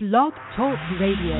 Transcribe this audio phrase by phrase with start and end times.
[0.00, 1.34] Blog Talk Radio.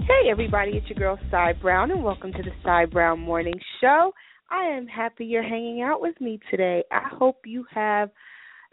[0.00, 4.12] Hey everybody, it's your girl Cy Brown and welcome to the Cy Brown Morning Show.
[4.50, 6.82] I am happy you're hanging out with me today.
[6.90, 8.10] I hope you have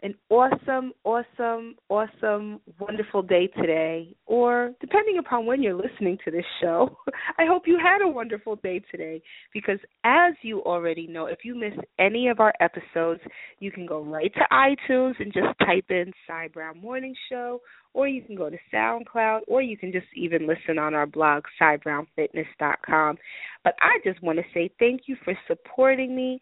[0.02, 6.44] an awesome, awesome, awesome, wonderful day today, or depending upon when you're listening to this
[6.60, 6.96] show,
[7.38, 9.22] I hope you had a wonderful day today.
[9.52, 13.20] Because as you already know, if you missed any of our episodes,
[13.58, 17.60] you can go right to iTunes and just type in Cy Brown Morning Show,
[17.92, 21.44] or you can go to SoundCloud, or you can just even listen on our blog,
[21.60, 23.16] CyBrownFitness.com.
[23.64, 26.40] But I just want to say thank you for supporting me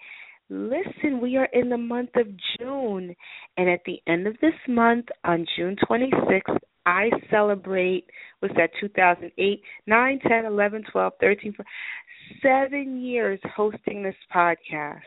[0.51, 2.27] Listen, we are in the month of
[2.59, 3.15] June,
[3.59, 8.07] and at the end of this month, on June 26th, I celebrate,
[8.41, 11.67] was that 2008, 9, 10, 11, 12, 13, 14,
[12.43, 15.03] seven years hosting this podcast.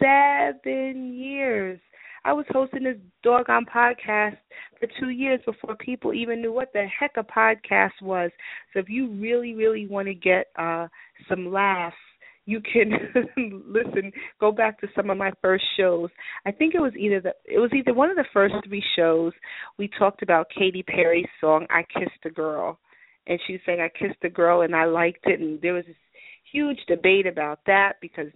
[0.00, 1.80] Seven years.
[2.24, 4.38] I was hosting this doggone podcast
[4.78, 8.30] for two years before people even knew what the heck a podcast was.
[8.72, 10.86] So if you really, really want to get uh
[11.28, 11.96] some laughs
[12.46, 12.90] you can
[13.66, 16.10] listen go back to some of my first shows.
[16.46, 19.32] I think it was either the it was either one of the first three shows
[19.78, 22.78] we talked about katy perry's song i kissed a girl.
[23.26, 25.40] And she was saying i kissed a girl and i liked it.
[25.40, 25.96] And there was this
[26.52, 28.28] huge debate about that because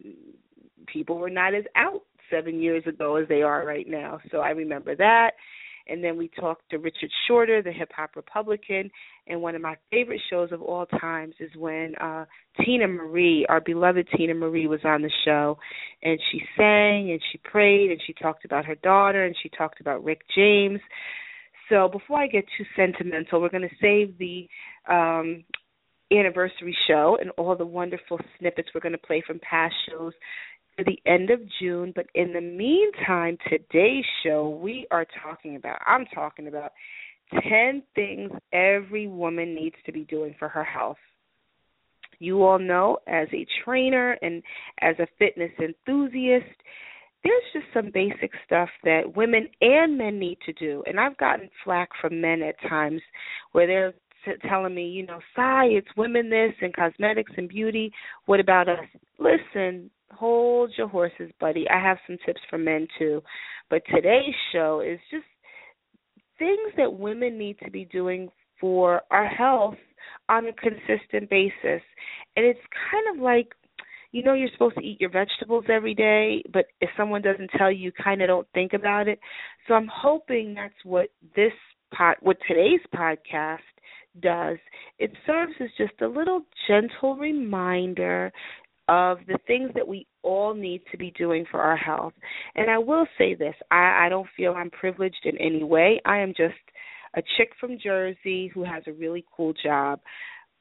[0.86, 4.20] people were not as out seven years ago as they are right now.
[4.30, 5.32] So i remember that
[5.88, 8.90] and then we talked to Richard Shorter, the hip hop Republican.
[9.26, 12.24] And one of my favorite shows of all times is when uh
[12.60, 15.58] Teena Marie, our beloved Teena Marie, was on the show
[16.02, 19.80] and she sang and she prayed and she talked about her daughter and she talked
[19.80, 20.80] about Rick James.
[21.68, 24.48] So before I get too sentimental, we're going to save the
[24.88, 25.44] um
[26.10, 30.12] anniversary show and all the wonderful snippets we're going to play from past shows
[30.84, 31.92] the end of June.
[31.94, 36.72] But in the meantime, today's show, we are talking about, I'm talking about
[37.32, 40.96] 10 things every woman needs to be doing for her health.
[42.20, 44.42] You all know, as a trainer and
[44.80, 46.46] as a fitness enthusiast,
[47.24, 50.82] there's just some basic stuff that women and men need to do.
[50.86, 53.00] And I've gotten flack from men at times
[53.52, 53.94] where they're
[54.48, 57.92] telling me, you know, Cy, it's women this and cosmetics and beauty.
[58.26, 58.84] What about us?
[59.18, 61.66] Listen, hold your horses, buddy.
[61.68, 63.22] I have some tips for men too.
[63.70, 65.24] But today's show is just
[66.38, 68.28] things that women need to be doing
[68.60, 69.76] for our health
[70.28, 71.82] on a consistent basis.
[72.36, 72.60] And it's
[72.90, 73.48] kind of like
[74.12, 77.70] you know you're supposed to eat your vegetables every day, but if someone doesn't tell
[77.70, 79.18] you, you kind of don't think about it.
[79.66, 81.52] So I'm hoping that's what this
[81.94, 83.58] pod, what today's podcast
[84.20, 84.58] does.
[84.98, 88.32] It serves as just a little gentle reminder
[88.88, 92.14] of the things that we all need to be doing for our health.
[92.54, 96.00] And I will say this I, I don't feel I'm privileged in any way.
[96.04, 96.54] I am just
[97.14, 100.00] a chick from Jersey who has a really cool job.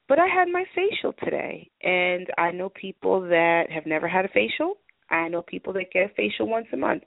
[0.08, 4.28] But I had my facial today, and I know people that have never had a
[4.28, 4.78] facial.
[5.10, 7.02] I know people that get a facial once a month.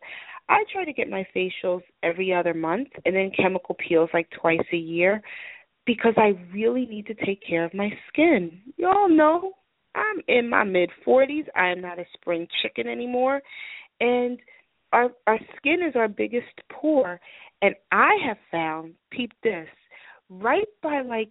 [0.49, 4.59] I try to get my facials every other month and then chemical peels like twice
[4.73, 5.21] a year
[5.85, 8.59] because I really need to take care of my skin.
[8.77, 9.53] You all know
[9.95, 11.45] I'm in my mid 40s.
[11.55, 13.41] I am not a spring chicken anymore.
[13.99, 14.39] And
[14.93, 17.19] our our skin is our biggest pore
[17.61, 19.67] and I have found peep this
[20.29, 21.29] right by like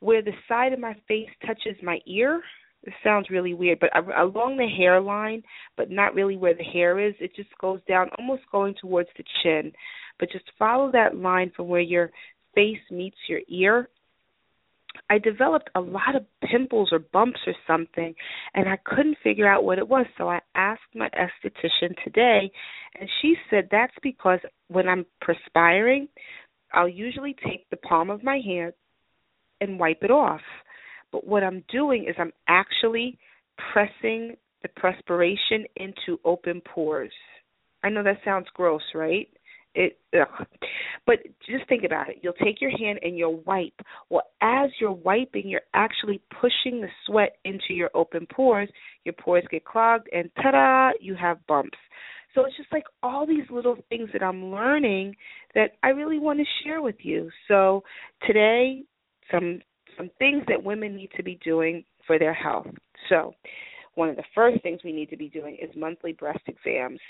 [0.00, 2.42] where the side of my face touches my ear.
[2.84, 5.42] It sounds really weird, but along the hairline,
[5.76, 7.14] but not really where the hair is.
[7.18, 9.72] It just goes down, almost going towards the chin.
[10.20, 12.10] But just follow that line from where your
[12.54, 13.88] face meets your ear
[15.10, 18.14] I developed a lot of pimples or bumps or something,
[18.54, 20.06] and I couldn't figure out what it was.
[20.16, 22.50] So I asked my esthetician today,
[22.98, 26.08] and she said that's because when I'm perspiring,
[26.72, 28.72] I'll usually take the palm of my hand
[29.60, 30.40] and wipe it off.
[31.12, 33.18] But what I'm doing is I'm actually
[33.72, 37.12] pressing the perspiration into open pores.
[37.82, 39.28] I know that sounds gross, right?
[39.78, 40.46] It ugh.
[41.06, 42.18] but just think about it.
[42.20, 43.80] You'll take your hand and you'll wipe.
[44.10, 48.68] Well as you're wiping you're actually pushing the sweat into your open pores.
[49.04, 51.78] Your pores get clogged and ta-da you have bumps.
[52.34, 55.14] So it's just like all these little things that i'm learning
[55.54, 57.30] that i really want to share with you.
[57.46, 57.82] So
[58.26, 58.82] today
[59.30, 59.60] some
[59.96, 62.66] some things that women need to be doing for their health.
[63.08, 63.34] So
[63.94, 67.00] one of the first things we need to be doing is monthly breast exams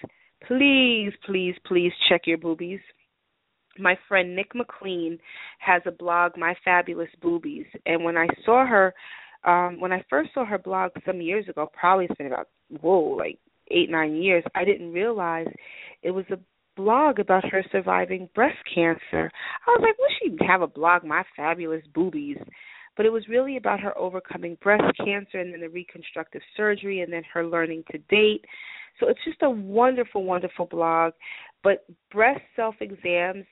[0.47, 2.81] please, please, please check your boobies.
[3.79, 5.19] My friend Nick McLean
[5.59, 8.95] has a blog, My Fabulous Boobies, and when I saw her
[9.45, 12.49] Um, when I first saw her blog some years ago, probably it's been about
[12.81, 13.39] whoa, like
[13.71, 14.43] eight nine years.
[14.55, 15.47] I didn't realize
[16.03, 16.41] it was a
[16.77, 19.31] blog about her surviving breast cancer.
[19.65, 22.43] I was like, will she have a blog, My Fabulous Boobies?
[22.97, 27.13] But it was really about her overcoming breast cancer and then the reconstructive surgery and
[27.13, 28.45] then her learning to date.
[28.99, 31.13] So it's just a wonderful, wonderful blog.
[31.63, 33.45] But breast self exams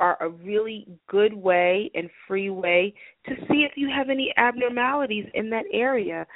[0.00, 2.92] are a really good way and free way
[3.26, 6.26] to see if you have any abnormalities in that area.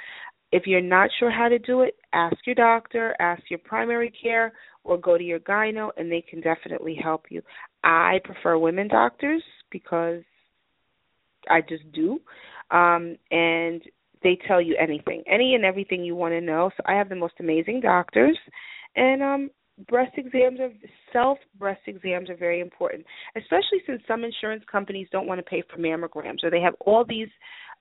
[0.53, 4.53] If you're not sure how to do it, ask your doctor, ask your primary care,
[4.85, 7.41] or go to your gyno, and they can definitely help you.
[7.83, 10.23] I prefer women doctors because
[11.49, 12.21] I just do,
[12.71, 13.81] um, and
[14.23, 16.71] they tell you anything, any and everything you want to know.
[16.75, 18.37] So I have the most amazing doctors,
[18.95, 19.49] and um,
[19.87, 20.71] breast exams are
[21.13, 23.05] self breast exams are very important,
[23.35, 27.05] especially since some insurance companies don't want to pay for mammograms or they have all
[27.05, 27.29] these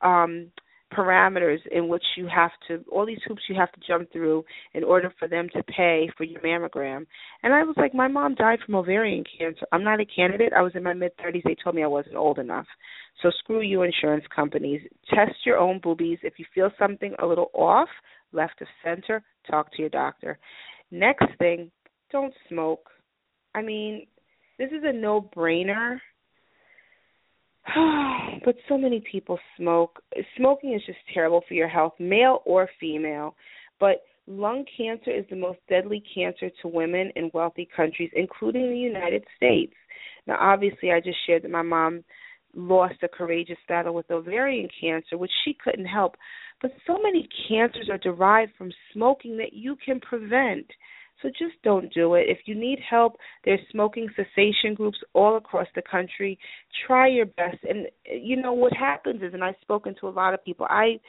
[0.02, 0.50] um
[0.92, 4.44] parameters in which you have to all these hoops you have to jump through
[4.74, 7.06] in order for them to pay for your mammogram.
[7.42, 9.66] And I was like, my mom died from ovarian cancer.
[9.72, 10.52] I'm not a candidate.
[10.56, 11.42] I was in my mid 30s.
[11.44, 12.66] They told me I wasn't old enough.
[13.22, 14.80] So screw you insurance companies.
[15.10, 16.18] Test your own boobies.
[16.22, 17.88] If you feel something a little off,
[18.32, 20.38] left of center, talk to your doctor.
[20.90, 21.70] Next thing,
[22.12, 22.90] don't smoke.
[23.54, 24.06] I mean,
[24.58, 25.98] this is a no-brainer
[28.44, 30.02] but so many people smoke.
[30.36, 33.34] Smoking is just terrible for your health, male or female.
[33.80, 38.78] But lung cancer is the most deadly cancer to women in wealthy countries, including the
[38.78, 39.74] United States.
[40.26, 42.04] Now, obviously, I just shared that my mom
[42.54, 46.16] lost a courageous battle with ovarian cancer, which she couldn't help.
[46.62, 50.66] But so many cancers are derived from smoking that you can prevent.
[51.22, 52.26] So just don't do it.
[52.28, 53.14] If you need help,
[53.44, 56.38] there's smoking cessation groups all across the country.
[56.86, 57.58] Try your best.
[57.68, 60.66] And you know what happens is and I've spoken to a lot of people.
[60.68, 61.00] I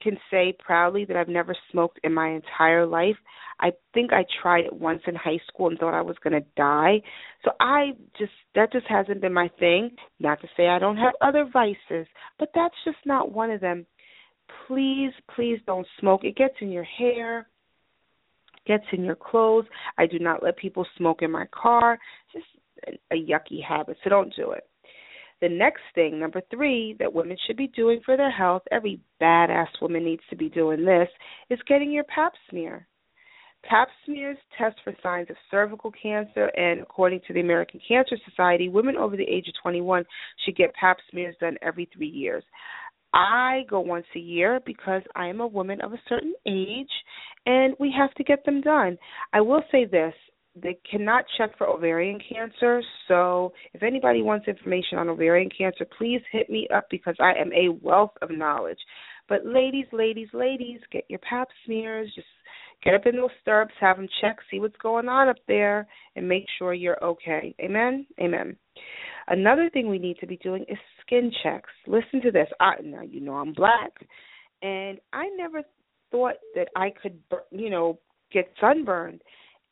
[0.00, 3.16] can say proudly that I've never smoked in my entire life.
[3.60, 6.48] I think I tried it once in high school and thought I was going to
[6.56, 7.02] die.
[7.44, 9.90] So I just that just hasn't been my thing.
[10.18, 12.06] Not to say I don't have other vices,
[12.38, 13.84] but that's just not one of them.
[14.66, 16.24] Please, please don't smoke.
[16.24, 17.46] It gets in your hair
[18.70, 19.66] gets in your clothes.
[19.98, 21.98] I do not let people smoke in my car.
[22.32, 24.64] It's just a yucky habit, so don't do it.
[25.40, 29.66] The next thing, number three, that women should be doing for their health, every badass
[29.82, 31.08] woman needs to be doing this,
[31.48, 32.86] is getting your pap smear.
[33.64, 38.68] Pap smears test for signs of cervical cancer, and according to the American Cancer Society,
[38.68, 40.04] women over the age of 21
[40.44, 42.44] should get pap smears done every three years.
[43.12, 46.92] I go once a year because I am a woman of a certain age
[47.46, 48.98] and we have to get them done.
[49.32, 50.14] I will say this
[50.60, 52.82] they cannot check for ovarian cancer.
[53.06, 57.52] So if anybody wants information on ovarian cancer, please hit me up because I am
[57.52, 58.78] a wealth of knowledge.
[59.28, 62.10] But ladies, ladies, ladies, get your pap smears.
[62.14, 62.26] Just
[62.84, 66.28] get up in those stirrups, have them check, see what's going on up there, and
[66.28, 67.54] make sure you're okay.
[67.60, 68.06] Amen?
[68.20, 68.56] Amen.
[69.28, 71.70] Another thing we need to be doing is skin checks.
[71.86, 72.48] Listen to this.
[72.58, 73.92] I, now you know I'm black,
[74.62, 75.62] and I never
[76.10, 77.18] thought that I could,
[77.50, 77.98] you know,
[78.32, 79.22] get sunburned.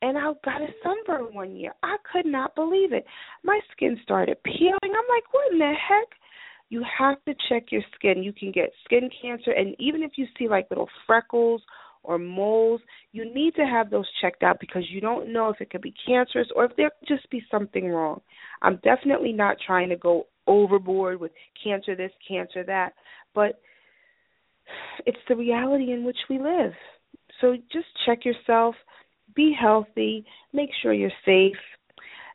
[0.00, 1.74] And I got a sunburn one year.
[1.82, 3.04] I could not believe it.
[3.42, 4.78] My skin started peeling.
[4.82, 6.08] I'm like, what in the heck?
[6.70, 8.22] You have to check your skin.
[8.22, 11.62] You can get skin cancer, and even if you see like little freckles
[12.02, 12.80] or moles,
[13.12, 15.94] you need to have those checked out because you don't know if it could be
[16.06, 18.20] cancerous or if there could just be something wrong.
[18.62, 22.92] I'm definitely not trying to go overboard with cancer this, cancer that,
[23.34, 23.60] but
[25.06, 26.72] it's the reality in which we live.
[27.40, 28.74] So just check yourself,
[29.34, 31.56] be healthy, make sure you're safe.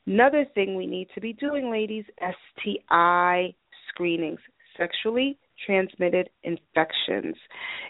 [0.05, 3.53] Another thing we need to be doing, ladies, STI
[3.89, 4.39] screenings,
[4.77, 7.35] sexually transmitted infections.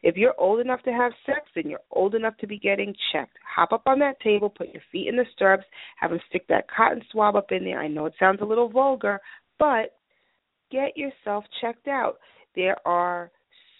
[0.04, 3.38] If you're old enough to have sex, then you're old enough to be getting checked.
[3.56, 5.66] Hop up on that table, put your feet in the stirrups,
[5.98, 7.80] have them stick that cotton swab up in there.
[7.80, 9.20] I know it sounds a little vulgar,
[9.58, 9.98] but
[10.72, 12.18] get yourself checked out.
[12.56, 13.32] There are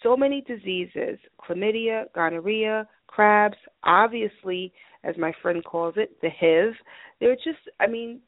[0.04, 6.74] so many diseases chlamydia, gonorrhea, crabs, obviously, as my friend calls it, the HIV.
[7.20, 8.20] They're just, I mean,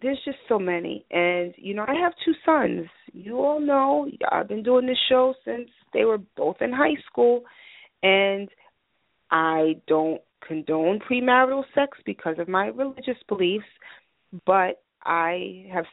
[0.00, 1.04] there's just so many.
[1.10, 2.88] And, you know, I have two sons.
[3.12, 7.42] You all know, I've been doing this show since they were both in high school.
[8.02, 8.48] And
[9.30, 13.64] I don't condone premarital sex because of my religious beliefs,
[14.44, 15.84] but I have,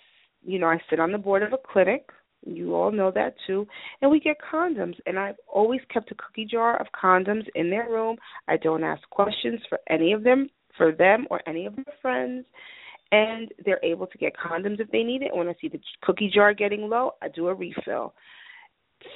[0.43, 2.09] you know, I sit on the board of a clinic.
[2.45, 3.67] You all know that too.
[4.01, 4.95] And we get condoms.
[5.05, 8.17] And I've always kept a cookie jar of condoms in their room.
[8.47, 12.45] I don't ask questions for any of them, for them or any of their friends
[13.11, 15.35] and they're able to get condoms if they need it.
[15.35, 18.13] When I see the cookie jar getting low, I do a refill.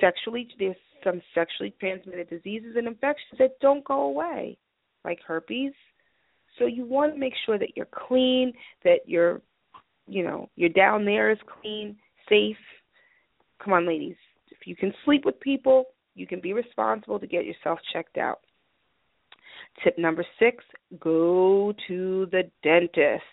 [0.01, 4.57] sexually there's some sexually transmitted diseases and infections that don't go away,
[5.03, 5.73] like herpes.
[6.57, 8.53] So you want to make sure that you're clean,
[8.83, 9.41] that you're,
[10.07, 11.97] you know, your down there is clean,
[12.29, 12.57] safe.
[13.63, 14.15] Come on, ladies.
[14.51, 18.39] If you can sleep with people, you can be responsible to get yourself checked out.
[19.83, 20.63] Tip number six
[20.99, 23.23] go to the dentist.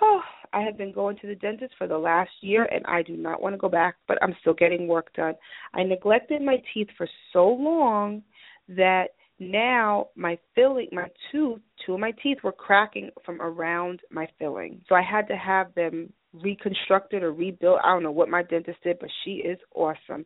[0.00, 0.20] Oh,
[0.52, 3.42] I have been going to the dentist for the last year and I do not
[3.42, 5.34] want to go back, but I'm still getting work done.
[5.74, 8.22] I neglected my teeth for so long
[8.68, 9.08] that
[9.38, 14.80] now my filling my tooth two of my teeth were cracking from around my filling.
[14.88, 17.80] So I had to have them reconstructed or rebuilt.
[17.84, 20.24] I don't know what my dentist did, but she is awesome.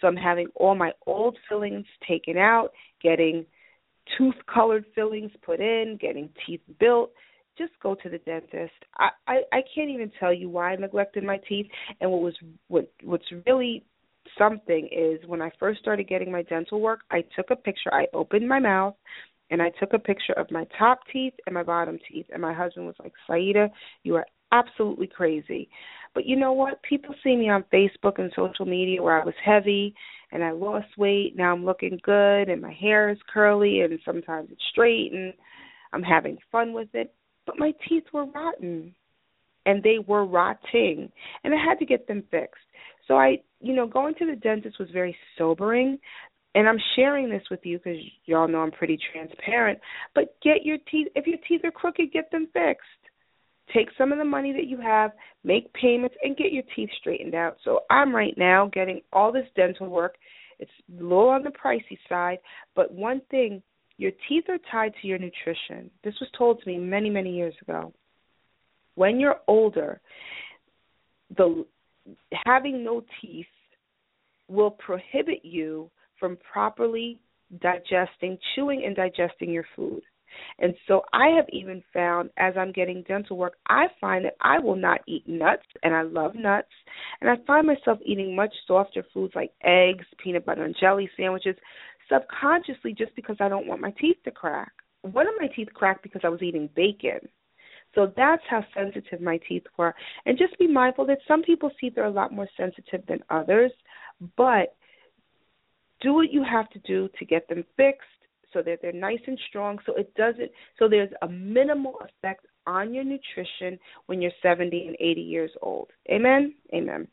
[0.00, 2.70] So I'm having all my old fillings taken out,
[3.02, 3.44] getting
[4.16, 7.12] tooth colored fillings put in, getting teeth built.
[7.58, 8.72] Just go to the dentist.
[8.96, 11.66] I, I I can't even tell you why I neglected my teeth.
[12.00, 12.34] And what was
[12.68, 13.84] what what's really
[14.38, 17.92] something is when I first started getting my dental work, I took a picture.
[17.92, 18.94] I opened my mouth
[19.50, 22.26] and I took a picture of my top teeth and my bottom teeth.
[22.32, 23.70] And my husband was like, Saideh,
[24.02, 25.68] you are absolutely crazy.
[26.14, 26.82] But you know what?
[26.82, 29.94] People see me on Facebook and social media where I was heavy
[30.30, 31.34] and I lost weight.
[31.36, 35.32] Now I'm looking good and my hair is curly and sometimes it's straight and
[35.92, 37.14] I'm having fun with it.
[37.46, 38.94] But my teeth were rotten
[39.64, 41.10] and they were rotting
[41.44, 42.60] and I had to get them fixed.
[43.08, 45.98] So I, you know, going to the dentist was very sobering
[46.54, 49.78] and I'm sharing this with you because y'all know I'm pretty transparent.
[50.14, 52.86] But get your teeth, if your teeth are crooked, get them fixed.
[53.74, 55.12] Take some of the money that you have,
[55.44, 57.56] make payments, and get your teeth straightened out.
[57.64, 60.16] So I'm right now getting all this dental work.
[60.58, 62.38] It's a little on the pricey side,
[62.74, 63.62] but one thing
[63.96, 65.90] your teeth are tied to your nutrition.
[66.04, 67.92] This was told to me many, many years ago.
[68.94, 70.00] When you're older,
[71.36, 71.64] the
[72.44, 73.46] having no teeth
[74.48, 77.20] will prohibit you from properly
[77.60, 80.02] digesting, chewing and digesting your food.
[80.58, 84.58] And so I have even found as I'm getting dental work, I find that I
[84.58, 86.68] will not eat nuts, and I love nuts.
[87.20, 91.56] And I find myself eating much softer foods like eggs, peanut butter and jelly sandwiches,
[92.10, 94.72] subconsciously just because I don't want my teeth to crack.
[95.02, 97.28] One of my teeth cracked because I was eating bacon.
[97.94, 99.94] So that's how sensitive my teeth were.
[100.24, 103.72] And just be mindful that some people's teeth are a lot more sensitive than others,
[104.36, 104.74] but
[106.00, 108.06] do what you have to do to get them fixed
[108.52, 112.94] so that they're nice and strong so it doesn't so there's a minimal effect on
[112.94, 115.88] your nutrition when you're 70 and 80 years old.
[116.10, 116.54] Amen.
[116.72, 117.08] Amen.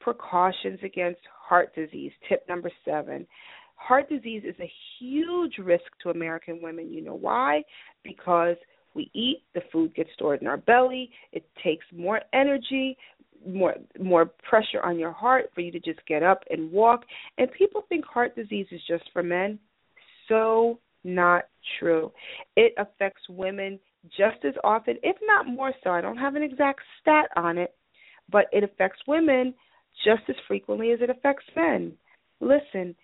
[0.00, 2.12] Precautions against heart disease.
[2.28, 3.26] Tip number 7.
[3.76, 6.92] Heart disease is a huge risk to American women.
[6.92, 7.62] You know why?
[8.02, 8.56] Because
[8.94, 12.96] we eat, the food gets stored in our belly, it takes more energy,
[13.46, 17.04] more more pressure on your heart for you to just get up and walk.
[17.36, 19.58] And people think heart disease is just for men
[20.28, 21.44] so not
[21.78, 22.12] true.
[22.56, 23.78] It affects women
[24.16, 25.90] just as often, if not more so.
[25.90, 27.74] I don't have an exact stat on it,
[28.30, 29.54] but it affects women
[30.04, 31.92] just as frequently as it affects men.
[32.40, 32.94] Listen,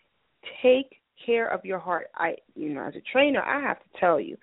[0.63, 2.09] take care of your heart.
[2.15, 4.37] I, you know, as a trainer, I have to tell you,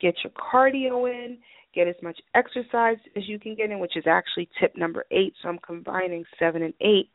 [0.00, 1.38] get your cardio in,
[1.74, 5.34] get as much exercise as you can get in, which is actually tip number eight.
[5.42, 7.10] So I'm combining seven and eight.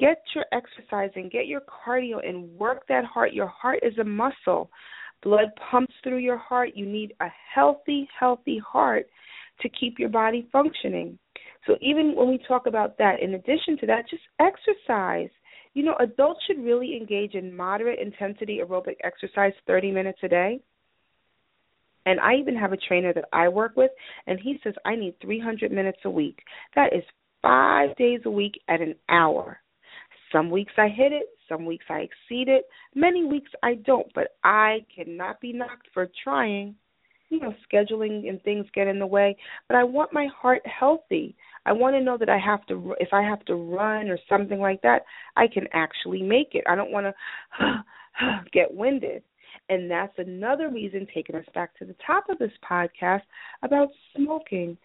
[0.00, 3.34] Get your exercise and get your cardio and work that heart.
[3.34, 4.70] Your heart is a muscle.
[5.22, 6.70] Blood pumps through your heart.
[6.74, 9.06] You need a healthy, healthy heart
[9.60, 11.18] to keep your body functioning.
[11.66, 15.28] So even when we talk about that, in addition to that, just exercise.
[15.74, 20.60] You know, adults should really engage in moderate intensity aerobic exercise 30 minutes a day.
[22.06, 23.90] And I even have a trainer that I work with,
[24.26, 26.38] and he says I need 300 minutes a week.
[26.74, 27.02] That is
[27.42, 29.60] five days a week at an hour.
[30.32, 34.36] Some weeks I hit it, some weeks I exceed it, many weeks I don't, but
[34.44, 36.76] I cannot be knocked for trying.
[37.28, 39.36] You know, scheduling and things get in the way,
[39.68, 41.36] but I want my heart healthy.
[41.64, 44.58] I want to know that I have to if I have to run or something
[44.58, 45.02] like that,
[45.36, 46.64] I can actually make it.
[46.68, 47.06] I don't want
[47.60, 47.84] to
[48.52, 49.22] get winded.
[49.68, 53.22] And that's another reason taking us back to the top of this podcast
[53.62, 54.76] about smoking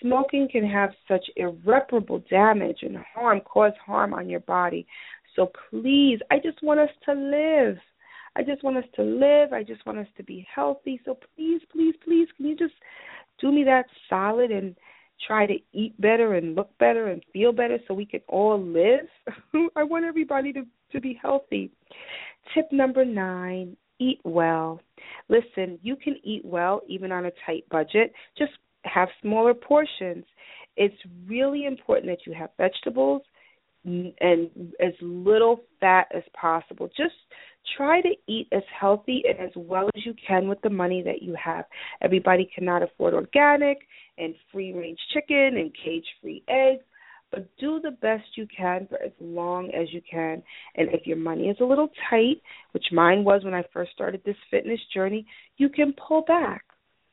[0.00, 4.86] smoking can have such irreparable damage and harm, cause harm on your body.
[5.34, 7.76] So please, I just want us to live.
[8.36, 9.52] I just want us to live.
[9.52, 11.00] I just want us to be healthy.
[11.04, 12.74] So please, please, please, can you just
[13.40, 14.76] do me that solid and
[15.26, 19.06] try to eat better and look better and feel better so we can all live?
[19.76, 21.70] I want everybody to to be healthy.
[22.54, 24.80] Tip number 9, eat well.
[25.28, 28.12] Listen, you can eat well even on a tight budget.
[28.38, 28.52] Just
[28.86, 30.24] have smaller portions.
[30.76, 33.22] It's really important that you have vegetables,
[33.84, 34.50] and
[34.80, 36.88] as little fat as possible.
[36.96, 37.14] Just
[37.76, 41.22] try to eat as healthy and as well as you can with the money that
[41.22, 41.64] you have.
[42.02, 43.78] Everybody cannot afford organic
[44.18, 46.82] and free range chicken and cage free eggs,
[47.30, 50.42] but do the best you can for as long as you can.
[50.76, 52.40] And if your money is a little tight,
[52.72, 55.26] which mine was when I first started this fitness journey,
[55.56, 56.64] you can pull back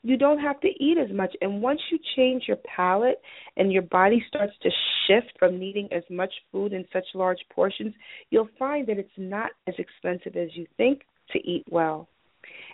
[0.03, 1.33] you don't have to eat as much.
[1.41, 3.22] And once you change your palate
[3.55, 4.69] and your body starts to
[5.07, 7.93] shift from needing as much food in such large portions,
[8.29, 12.10] you'll find that it's not as expensive as you think to eat well.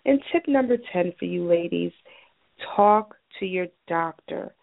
[0.06, 1.92] And tip number 10 for you ladies
[2.76, 4.54] talk to your doctor.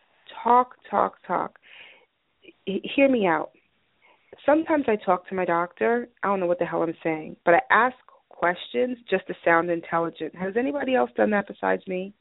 [0.43, 1.59] Talk, talk, talk.
[2.67, 3.51] Hear me out.
[4.45, 6.09] Sometimes I talk to my doctor.
[6.23, 7.97] I don't know what the hell I'm saying, but I ask
[8.29, 10.35] questions just to sound intelligent.
[10.35, 12.13] Has anybody else done that besides me?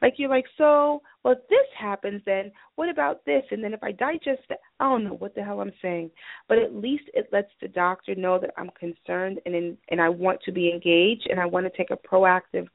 [0.00, 3.42] Like you're like, so well, this happens, then what about this?
[3.50, 6.10] And then if I digest it, I don't know what the hell I'm saying.
[6.48, 10.08] But at least it lets the doctor know that I'm concerned and in, and I
[10.08, 12.66] want to be engaged and I want to take a proactive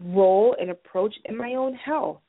[0.00, 2.20] role and approach in my own health.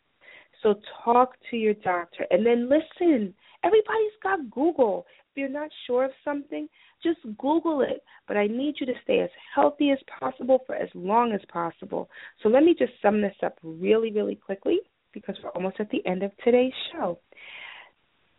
[0.62, 3.34] So talk to your doctor and then listen.
[3.66, 5.06] Everybody's got Google.
[5.32, 6.68] If you're not sure of something,
[7.04, 8.04] just Google it.
[8.28, 12.10] But I need you to stay as healthy as possible for as long as possible.
[12.42, 14.80] So let me just sum this up really, really quickly
[15.14, 17.20] because we're almost at the end of today's show.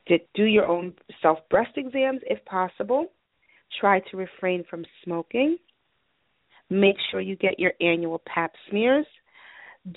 [0.07, 3.07] Do your own self breast exams if possible.
[3.81, 5.57] Try to refrain from smoking.
[6.71, 9.07] Make sure you get your annual pap smears.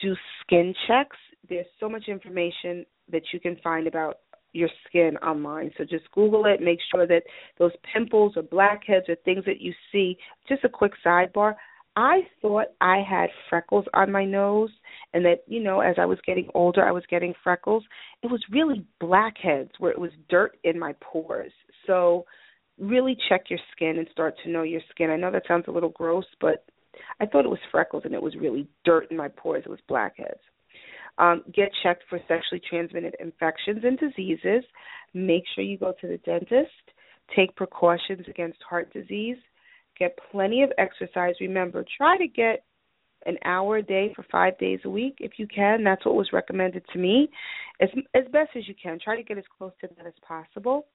[0.01, 1.17] Do skin checks.
[1.49, 4.19] There's so much information that you can find about
[4.57, 5.71] your skin online.
[5.77, 6.61] So just Google it.
[6.61, 7.23] Make sure that
[7.57, 10.17] those pimples or blackheads or things that you see.
[10.49, 11.55] Just a quick sidebar.
[11.95, 14.69] I thought I had freckles on my nose
[15.13, 17.83] and that, you know, as I was getting older, I was getting freckles.
[18.21, 21.51] It was really blackheads where it was dirt in my pores.
[21.87, 22.25] So
[22.79, 25.09] really check your skin and start to know your skin.
[25.09, 26.65] I know that sounds a little gross, but
[27.19, 29.63] I thought it was freckles and it was really dirt in my pores.
[29.65, 30.39] It was blackheads.
[31.17, 34.63] Um, get checked for sexually transmitted infections and diseases.
[35.13, 36.71] Make sure you go to the dentist.
[37.35, 39.37] Take precautions against heart disease.
[39.97, 41.33] Get plenty of exercise.
[41.41, 42.63] Remember, try to get
[43.25, 45.83] an hour a day for five days a week if you can.
[45.83, 47.29] That's what was recommended to me,
[47.81, 48.99] as as best as you can.
[49.03, 50.85] Try to get as close to that as possible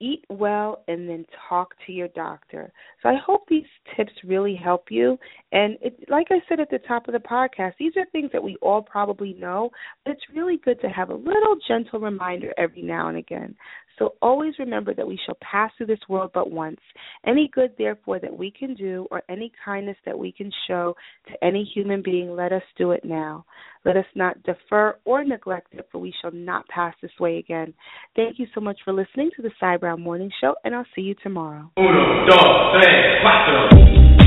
[0.00, 2.72] eat well and then talk to your doctor.
[3.02, 3.64] So I hope these
[3.96, 5.18] tips really help you.
[5.52, 8.42] And it, like I said at the top of the podcast, these are things that
[8.42, 9.70] we all probably know,
[10.04, 13.54] but it's really good to have a little gentle reminder every now and again.
[14.00, 16.80] So always remember that we shall pass through this world but once.
[17.26, 20.96] Any good, therefore, that we can do or any kindness that we can show
[21.28, 23.44] to any human being, let us do it now.
[23.84, 27.72] Let us not defer or neglect it, for we shall not pass this way again.
[28.14, 31.02] Thank you so much for listening to the Cy Brown Morning Show, and I'll see
[31.02, 31.70] you tomorrow.
[31.78, 34.19] Uno, dos, tres.